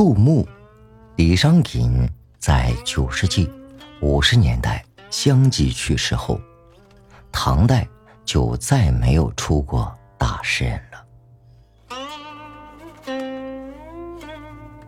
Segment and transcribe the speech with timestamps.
[0.00, 0.48] 杜牧、
[1.16, 3.46] 李商隐在九世纪
[4.00, 6.40] 五十年代相继去世后，
[7.30, 7.86] 唐代
[8.24, 11.04] 就再没有出过大诗人了。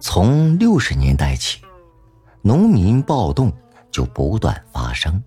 [0.01, 1.61] 从六十年代起，
[2.41, 3.53] 农民暴动
[3.91, 5.23] 就不断发生。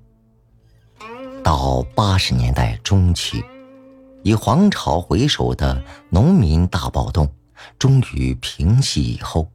[1.44, 3.46] 到八十年代中期，
[4.24, 7.32] 以黄巢为首的农民大暴动
[7.78, 9.48] 终于平息以后，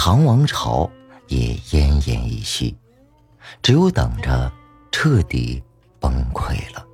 [0.00, 0.88] 唐王朝
[1.26, 2.72] 也奄奄一息，
[3.60, 4.50] 只有等着
[4.92, 5.60] 彻底
[5.98, 6.86] 崩溃了。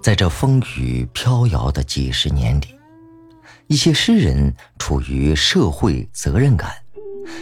[0.00, 2.76] 在这风雨飘摇的几十年里，
[3.66, 6.70] 一些诗人出于社会责任感，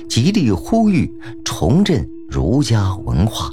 [0.09, 1.13] 极力呼吁
[1.45, 2.09] 重振。
[2.27, 3.51] 儒家文化，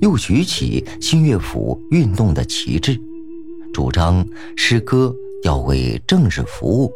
[0.00, 2.98] 又举起新乐府运动的旗帜，
[3.74, 5.14] 主张诗歌
[5.44, 6.90] 要为政治服务，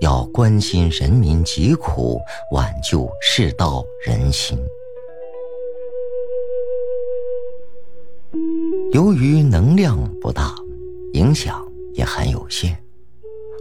[0.00, 2.20] 要关心人民疾苦，
[2.52, 4.58] 挽救世道人心。
[8.92, 10.54] 由于能量不大，
[11.14, 12.76] 影响也很有限，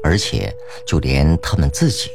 [0.03, 0.53] 而且
[0.85, 2.09] 就连他们自己。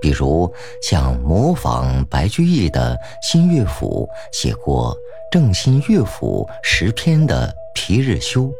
[0.00, 0.52] 比如
[0.82, 4.96] 像模仿白居易的新乐府写过
[5.30, 8.52] 正新乐府十篇的皮日休，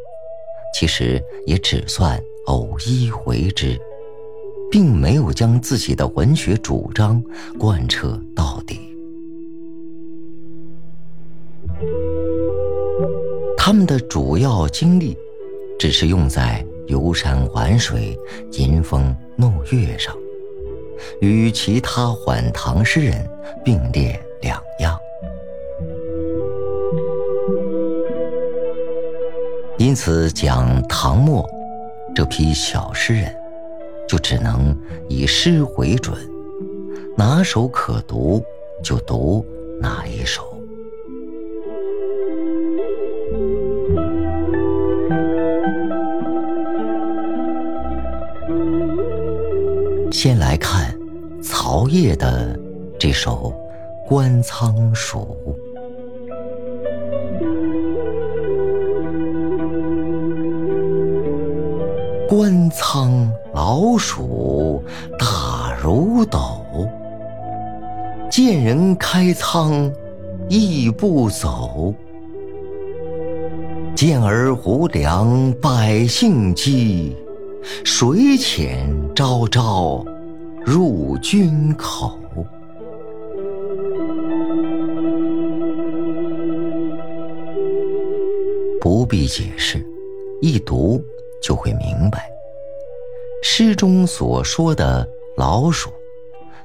[0.72, 3.76] 其实也只算偶一为之，
[4.72, 7.22] 并没有将自己的文学主张
[7.59, 8.81] 贯彻到底。
[13.55, 15.15] 他们的主要精力，
[15.78, 18.19] 只是用在游山玩水、
[18.53, 20.16] 吟风弄月上。
[21.21, 23.28] 与其他晚唐诗人
[23.62, 24.97] 并列两样，
[29.77, 31.47] 因此讲唐末
[32.15, 33.34] 这批小诗人，
[34.12, 34.76] 就只能
[35.08, 36.14] 以诗为准，
[37.16, 38.44] 哪首可读
[38.84, 39.42] 就读
[39.80, 40.42] 哪一首。
[50.12, 50.94] 先来看
[51.42, 52.54] 曹烨的
[52.98, 53.50] 这首
[54.06, 55.34] 《观仓鼠》。
[62.28, 63.32] 观仓
[63.64, 64.82] 老鼠
[65.16, 66.64] 大如斗，
[68.28, 69.88] 见人开仓
[70.48, 71.94] 亦不走。
[73.94, 77.16] 见而无粮百姓饥，
[77.84, 80.04] 水浅朝朝。
[80.64, 82.18] 入军口，
[88.80, 89.80] 不必解释，
[90.40, 91.00] 一读
[91.40, 92.31] 就会明白。
[93.42, 95.92] 诗中所说的老鼠，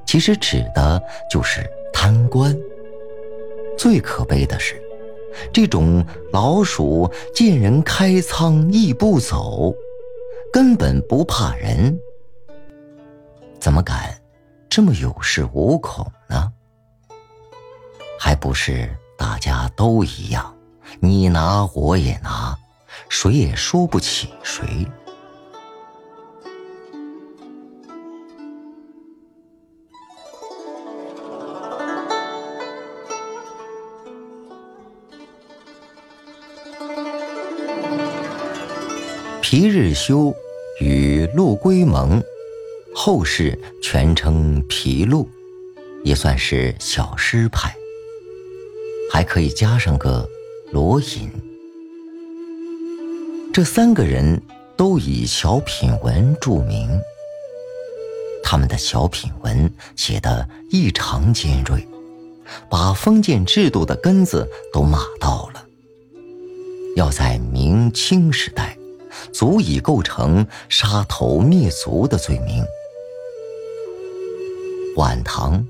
[0.06, 2.58] 其实指的就是贪官。
[3.78, 4.82] 最可悲的是，
[5.52, 9.74] 这种老鼠见人开仓亦不走，
[10.54, 12.00] 根本不怕人。
[13.60, 14.16] 怎么敢
[14.70, 16.54] 这么有恃无恐呢？
[18.20, 20.56] 还不是大家都一样，
[21.00, 22.58] 你拿我也拿，
[23.10, 24.88] 谁也说不起谁。
[39.50, 40.36] 皮日休
[40.82, 42.22] 与陆龟蒙。
[42.94, 45.30] 后世全称皮陆，
[46.04, 47.74] 也算是小诗派。
[49.10, 50.30] 还可以加上个
[50.74, 51.32] 罗隐。
[53.54, 54.42] 这三个人
[54.76, 57.00] 都以小品文著名。
[58.44, 61.88] 他们的小品文写得异常尖锐，
[62.70, 65.66] 把封建制度的根子都骂到了。
[66.98, 68.77] 要在明清时代，
[69.32, 72.66] 足以构成杀头灭族的罪名。
[74.96, 75.64] 晚唐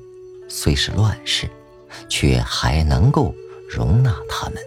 [0.48, 1.50] 虽是乱世，
[2.08, 3.34] 却还能够
[3.70, 4.58] 容纳他们。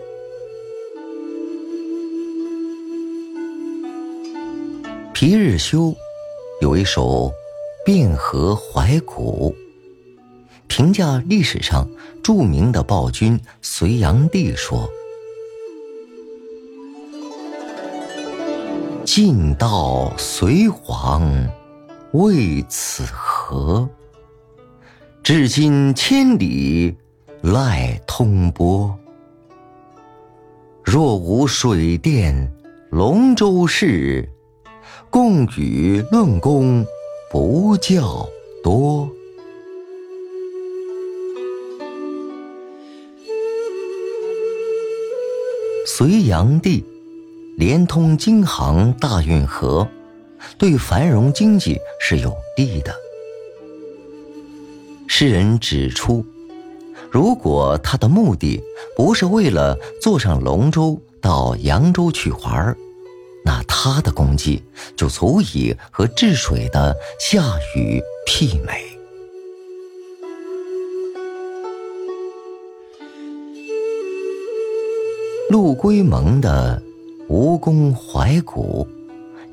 [5.15, 5.95] 皮日休
[6.61, 7.33] 有一首
[7.87, 9.55] 《汴河怀古》，
[10.67, 11.89] 评价历史上
[12.23, 14.89] 著名的暴君隋炀帝说
[19.13, 21.29] ：“尽道隋皇
[22.13, 23.91] 为此河。”
[25.21, 26.97] 至今千里
[27.43, 28.97] 赖通波。
[30.85, 32.53] 若无水电
[32.89, 34.31] 龙舟事，
[35.11, 36.87] 共与论功
[37.33, 38.29] 不较
[38.63, 39.11] 多。
[45.85, 46.85] 隋炀帝
[47.61, 49.87] 连通京杭大运河，
[50.57, 52.95] 对繁荣经济是有利的。
[55.07, 56.25] 诗人指出，
[57.11, 58.59] 如果他的目的
[58.97, 62.75] 不是为了坐上龙舟到扬州去玩儿，
[63.45, 64.63] 那他的功绩
[64.97, 67.43] 就足以和治水的夏
[67.77, 68.83] 禹媲美。
[75.51, 76.81] 陆龟蒙的
[77.33, 78.85] 《吴宫怀古》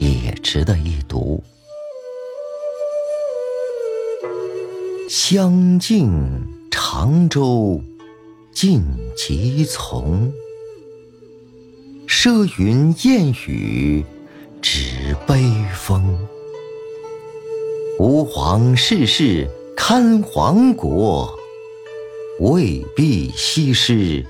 [0.04, 1.44] 也值得一读。
[5.08, 6.12] 相敬
[6.72, 7.80] 长洲
[8.52, 8.82] 尽
[9.16, 10.34] 即从，
[12.08, 14.04] 奢云燕雨
[14.60, 15.44] 止悲
[15.76, 16.18] 风。
[18.00, 21.32] 吾皇世世看皇国，
[22.40, 24.26] 未必西施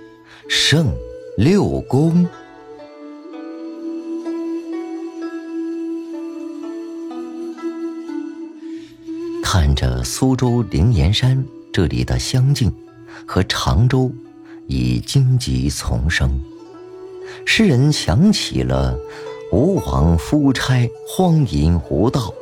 [0.50, 0.94] 胜。
[1.38, 2.28] 六宫，
[9.78, 12.74] 着苏州灵岩山这里的香境
[13.28, 14.12] 和常州
[14.66, 16.32] 以荆棘丛生，
[17.46, 18.98] 诗人想起了
[19.52, 22.34] 吴王夫差荒淫无道，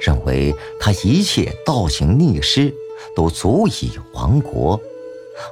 [0.00, 2.74] 认为他一切倒行逆施
[3.14, 4.78] 都足以亡国。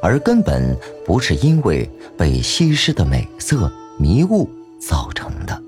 [0.02, 5.62] 而根本不是因为被西施的美色迷雾造成的，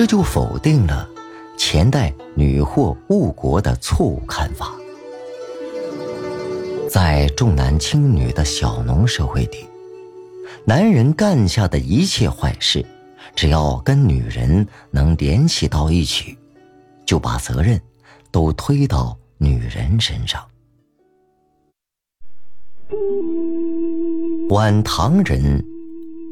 [0.00, 1.06] 这就否定了
[1.58, 4.74] 前代女祸误国的错误看法。
[6.88, 9.66] 在重男轻女的小农社会里，
[10.64, 12.82] 男人干下的一切坏事，
[13.36, 16.34] 只要跟女人能联系到一起，
[17.04, 17.78] 就把责任
[18.30, 19.14] 都推到。
[19.36, 20.42] 女人身上，
[24.48, 25.62] 晚唐人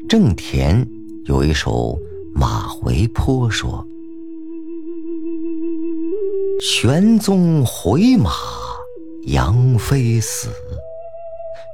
[0.07, 0.87] 郑田
[1.25, 1.71] 有一首
[2.39, 3.85] 《马回坡》说
[6.63, 8.31] ：“玄宗回马
[9.23, 10.47] 杨妃死，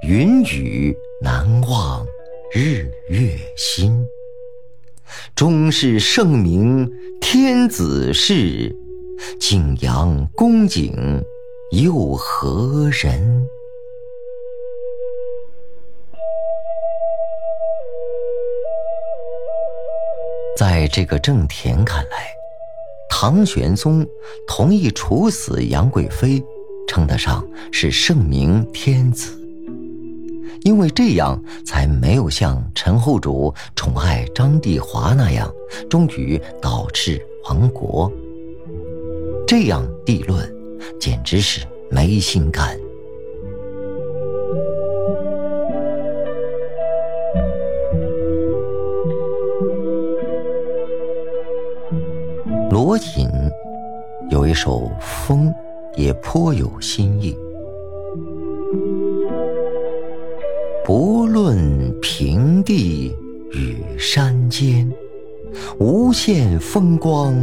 [0.02, 2.04] 云雨难忘
[2.52, 4.04] 日月新。
[5.36, 8.76] 终是圣明天子事。”
[9.40, 11.24] 景阳宫景
[11.74, 13.48] 又何人？
[20.56, 22.28] 在这个郑田看来，
[23.10, 24.06] 唐玄宗
[24.48, 26.42] 同意处死杨贵妃，
[26.88, 29.38] 称得上是圣明天子，
[30.62, 35.52] 因为这样才没有像陈后主宠爱张帝华那样，
[35.90, 38.10] 终于导致亡国。
[39.46, 40.50] 这样地论，
[41.00, 42.80] 简直是没心肝。
[54.56, 55.48] 首《风》，
[55.96, 57.36] 也颇有新意。
[60.84, 63.14] 不论平地
[63.52, 64.90] 与山间，
[65.78, 67.36] 无限风光。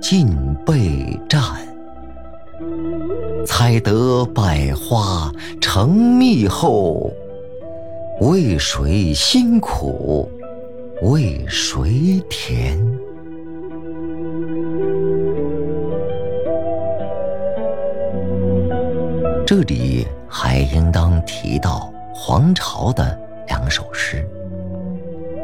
[0.00, 0.28] 尽
[0.66, 1.42] 被占，
[3.46, 5.32] 采得百花
[5.62, 7.10] 成蜜后，
[8.20, 10.30] 为谁辛苦
[11.00, 12.78] 为谁甜？
[19.56, 24.28] 这里还应当提到黄巢的两首诗：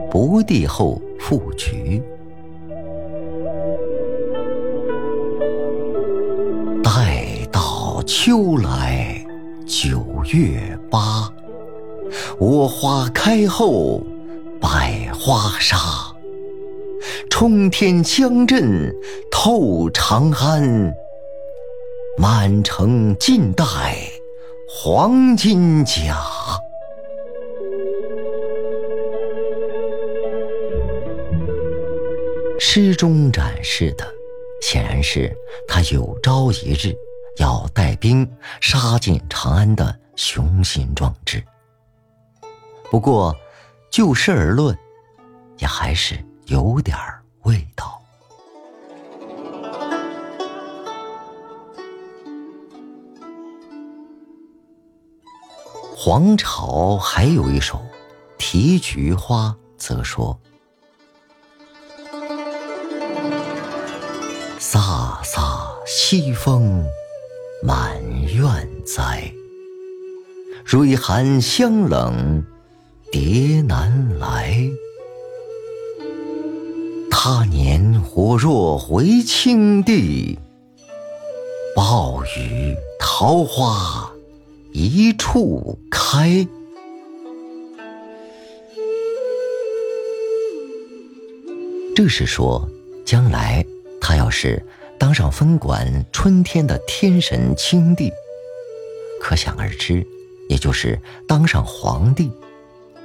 [0.11, 2.03] 《不第后赋菊》。
[6.83, 9.15] 待到秋来
[9.65, 11.33] 九月八，
[12.37, 14.03] 我花开后
[14.61, 15.79] 百花杀。
[17.31, 18.93] 冲天香阵
[19.31, 20.93] 透长安，
[22.21, 23.65] 满城尽带
[24.69, 26.19] 黄金甲。
[32.59, 34.07] 诗中展示的，
[34.61, 35.35] 显然是
[35.67, 36.95] 他有朝一日。
[37.39, 41.43] 要带兵杀进长安的雄心壮志。
[42.91, 43.35] 不过，
[43.91, 44.77] 就事而论，
[45.57, 46.95] 也还是有点
[47.45, 48.00] 味道。
[56.03, 57.77] 黄巢还有一首
[58.39, 60.41] 《题菊花》，则说
[64.59, 66.83] ：“飒飒西风
[67.63, 68.01] 满
[68.35, 69.31] 院栽，
[70.65, 72.47] 蕊寒香冷
[73.13, 74.57] 蝶难来。
[77.11, 80.39] 他年我若回青帝，
[81.77, 84.10] 暴雨桃花
[84.73, 86.47] 一处开。
[91.95, 92.67] 这是说，
[93.05, 93.65] 将来
[94.01, 94.65] 他要是
[94.99, 98.11] 当上分管春天的天神青帝，
[99.21, 100.07] 可想而知，
[100.49, 102.31] 也就是当上皇帝，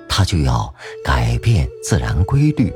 [0.08, 2.72] 他就要改变自然规律，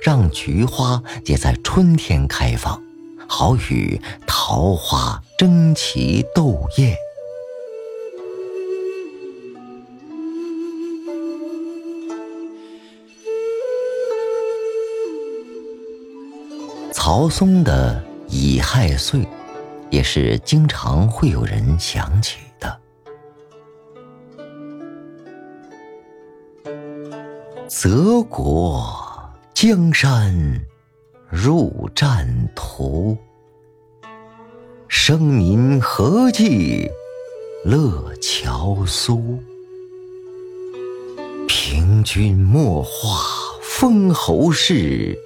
[0.00, 2.82] 让菊花也在春天开放，
[3.26, 6.96] 好与桃花争奇斗艳。
[17.10, 19.26] 曹嵩的乙亥岁，
[19.88, 22.80] 也是经常会有人想起的。
[27.66, 28.94] 泽国
[29.54, 30.60] 江山
[31.30, 33.16] 入战图，
[34.86, 36.90] 生民何计
[37.64, 39.42] 乐樵苏？
[41.48, 43.18] 平君莫话
[43.62, 45.18] 封侯事。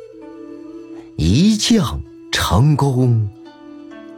[1.25, 2.03] 一将
[2.33, 3.31] 成功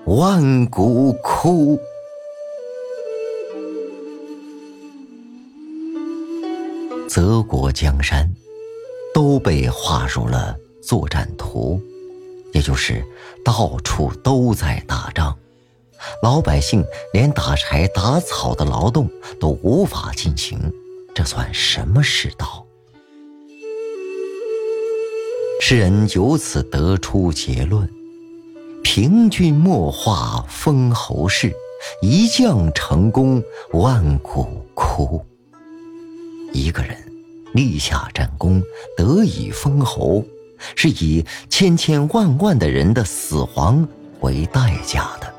[0.06, 1.78] 万骨枯。
[7.06, 8.34] 泽国江山
[9.12, 11.78] 都被划入了作战图，
[12.54, 13.04] 也就是
[13.44, 15.36] 到处都在打仗，
[16.22, 16.82] 老百姓
[17.12, 20.58] 连打柴打草的劳动都无法进行，
[21.14, 22.63] 这算什么世道？
[25.66, 27.88] 诗人由此得出结论：
[28.82, 31.50] 平君莫话封侯事，
[32.02, 33.42] 一将成功
[33.72, 35.24] 万骨枯。
[36.52, 36.94] 一个人
[37.54, 38.62] 立下战功，
[38.94, 40.22] 得以封侯，
[40.76, 43.88] 是以千千万万的人的死亡
[44.20, 45.32] 为代价的。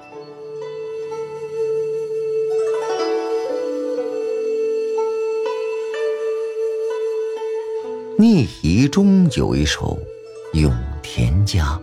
[8.18, 9.96] 聂夷中有一首。
[10.56, 11.78] 《永田家》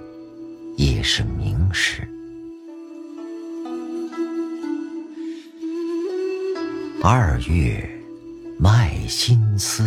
[0.78, 2.08] 也是名诗。
[7.02, 7.86] 二月
[8.58, 9.86] 卖新丝，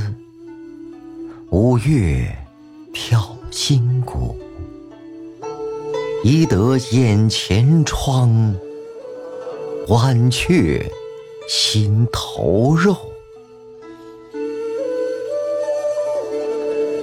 [1.50, 2.32] 五月
[2.94, 4.38] 跳新鼓。
[6.24, 8.56] 宜得眼前窗，
[9.88, 10.88] 晚却
[11.50, 12.96] 心头肉。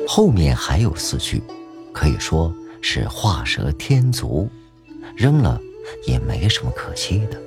[0.06, 1.42] 后面还有四句。
[1.92, 4.48] 可以说是画蛇添足，
[5.14, 5.60] 扔了
[6.06, 7.40] 也没什么可惜的。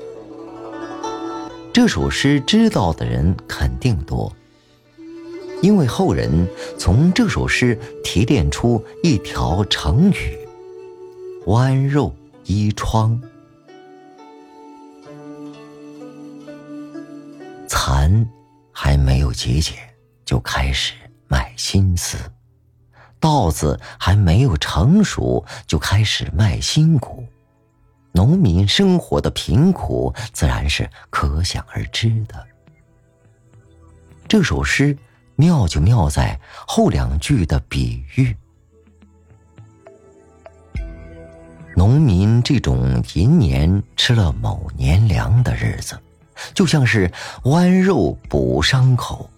[1.74, 4.32] 这首诗知道的人肯定多，
[5.62, 6.48] 因为后人
[6.78, 10.38] 从这首诗提炼出一条成语
[11.46, 13.22] ：“剜肉衣窗”。
[17.68, 18.26] 蚕
[18.72, 19.76] 还没有结茧，
[20.24, 20.94] 就开始
[21.28, 22.18] 卖心思。
[23.20, 27.26] 稻子还没有成熟，就开始卖新谷，
[28.12, 32.46] 农民生活的贫苦自然是可想而知的。
[34.28, 34.98] 这首诗
[35.36, 38.36] 妙就妙在后两句的比喻，
[41.76, 46.00] 农民这种银年吃了某年粮的日子，
[46.54, 47.12] 就像是
[47.44, 49.30] 剜肉补伤口，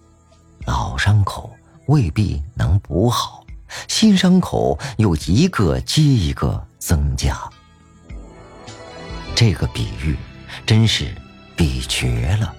[0.66, 1.50] 老伤口
[1.86, 3.37] 未必能补好。
[3.86, 7.38] 新伤口又一个接一个增加，
[9.34, 10.16] 这个比喻
[10.66, 11.14] 真是
[11.56, 12.54] 比绝了。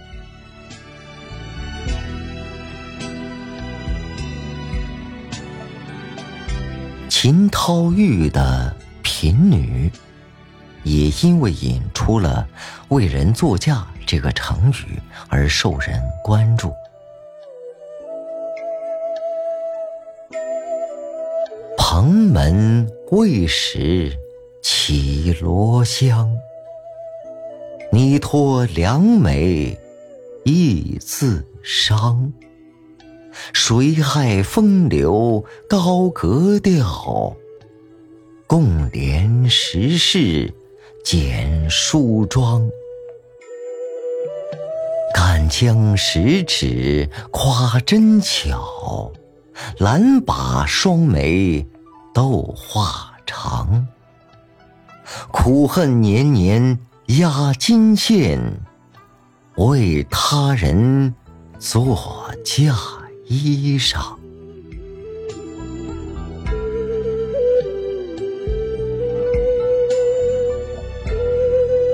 [7.10, 8.74] 秦涛玉的
[9.04, 9.92] 贫女，
[10.84, 12.48] 也因为引出了
[12.88, 16.74] “为人作嫁”这个成语而受人关注。
[22.00, 24.18] 城门未识
[24.62, 26.34] 绮罗香，
[27.92, 29.78] 拟托良美
[30.46, 32.32] 亦自伤。
[33.52, 37.36] 谁害风流高格调？
[38.48, 40.54] 共怜时事
[41.04, 42.66] 剪梳妆。
[45.14, 49.12] 敢将十指夸针巧，
[49.80, 51.68] 懒把双眉。
[52.20, 53.88] 斗画长，
[55.32, 58.42] 苦恨年年压金线，
[59.56, 61.16] 为他人
[61.60, 62.76] 做嫁
[63.26, 64.18] 衣裳。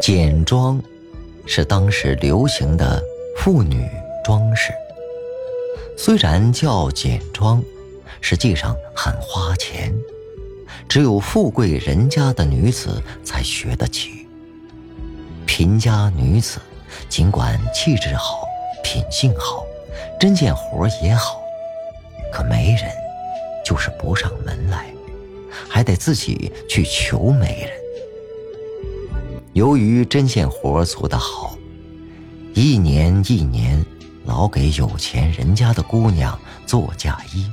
[0.02, 0.82] 简装
[1.46, 3.00] 是当时流行的
[3.38, 3.88] 妇女
[4.24, 4.72] 装饰，
[5.96, 7.62] 虽然叫简装，
[8.22, 9.94] 实际上很花钱，
[10.88, 14.28] 只有富贵人家的女子才学得起。
[15.46, 16.60] 贫家女子
[17.10, 18.48] 尽管气质好、
[18.84, 19.66] 品性好、
[20.20, 21.40] 针线活也好，
[22.32, 22.92] 可媒人
[23.64, 24.86] 就是不上门来，
[25.70, 27.72] 还得自己去求媒人。
[29.54, 31.58] 由于针线活做得好，
[32.54, 33.86] 一年一年
[34.26, 37.50] 老给有钱人家的姑娘做嫁衣，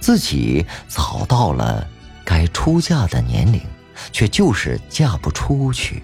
[0.00, 1.86] 自己早到了
[2.24, 3.60] 该出嫁的年龄，
[4.12, 6.02] 却就是嫁不出去。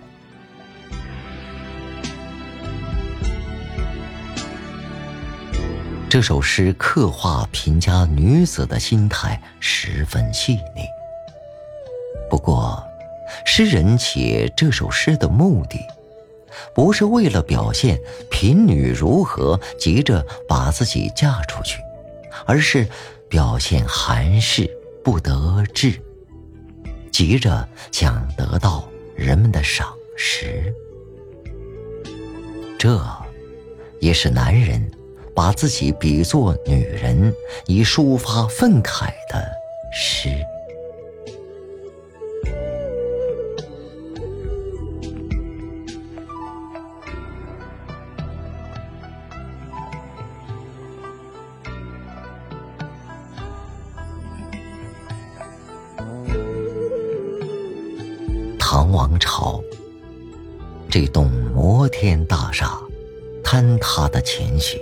[6.08, 10.84] 这首诗刻画贫家女子的心态十分细腻，
[12.30, 12.82] 不过。
[13.44, 15.78] 诗人写这首诗的目的，
[16.74, 21.78] 不是为了表现贫女如何急着把自己嫁出去，
[22.46, 22.88] 而是
[23.28, 24.68] 表现寒士
[25.04, 26.00] 不得志，
[27.18, 30.72] 急着想得到人们的赏识。
[32.78, 33.04] 这，
[33.98, 34.88] 也是男人
[35.34, 37.34] 把自己比作女人，
[37.66, 39.44] 以抒发愤慨的
[39.92, 40.28] 诗。
[62.00, 62.78] 天大厦
[63.42, 64.80] 坍塌的前夕，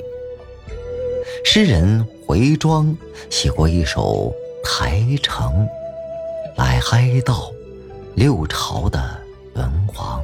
[1.42, 2.94] 诗人回庄
[3.31, 4.31] 写过一首
[4.62, 5.66] 《台城》，
[6.59, 7.50] 来哀悼
[8.16, 9.02] 六朝的
[9.55, 10.22] 文王。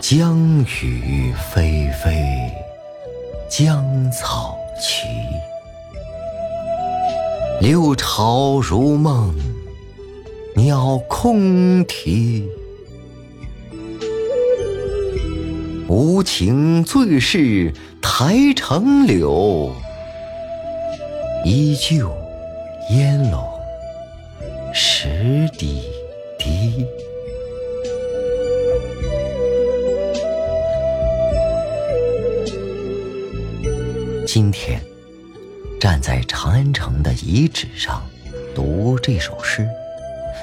[0.00, 2.52] 江雨霏霏，
[3.50, 5.23] 江草齐。
[7.64, 9.34] 六朝如梦，
[10.54, 12.46] 鸟空啼。
[15.88, 17.72] 无情最是
[18.02, 19.72] 台城柳，
[21.46, 22.14] 依旧
[22.90, 23.42] 烟笼
[24.74, 25.84] 石底
[26.38, 26.84] 滴。
[34.26, 34.93] 今天。
[35.84, 38.02] 站在长安城的遗址上，
[38.54, 39.68] 读这首诗，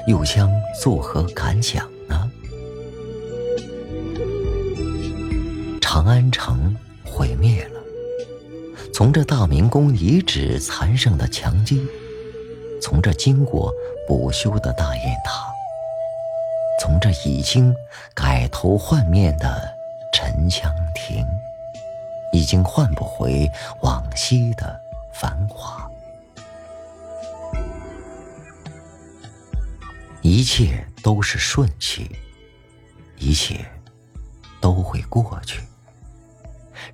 [0.06, 0.48] 又将
[0.80, 2.30] 作何感想呢？
[5.80, 7.80] 长安城毁灭了，
[8.94, 11.84] 从这大明宫遗址残剩的墙基，
[12.80, 13.74] 从这经过
[14.06, 15.52] 补修的大雁塔，
[16.80, 17.74] 从这已经
[18.14, 19.74] 改头换面的
[20.14, 21.26] 沉香亭，
[22.32, 23.50] 已经换不回
[23.80, 24.80] 往昔的。
[25.14, 25.86] 繁华，
[30.20, 32.10] 一切都是瞬息，
[33.18, 33.64] 一切
[34.60, 35.60] 都会过去。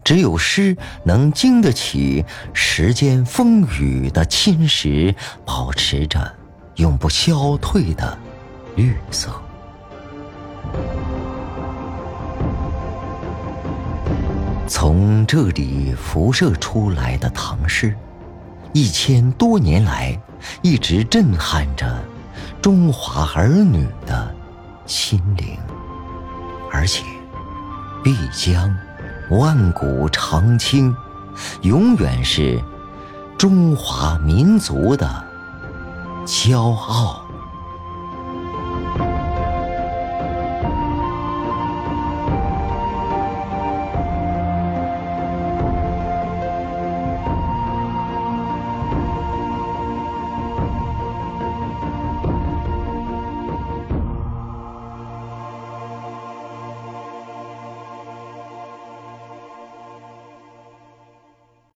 [0.05, 6.35] 只有诗能经得起时间风雨的侵蚀，保持着
[6.77, 8.19] 永不消退的
[8.77, 9.31] 绿色。
[14.67, 17.97] 从这里辐射出来的唐诗。
[18.73, 20.21] 一千多年来，
[20.63, 21.99] 一直震撼着
[22.61, 24.35] 中华儿女的
[24.87, 25.57] 心灵，
[26.71, 27.03] 而且
[28.03, 28.75] 必将
[29.31, 30.95] 万古长青，
[31.63, 32.63] 永远是
[33.37, 35.25] 中华民族的
[36.27, 37.28] 骄傲。